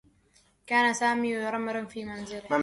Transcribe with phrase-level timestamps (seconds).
[0.67, 2.59] كان سامي يرمّم منزله.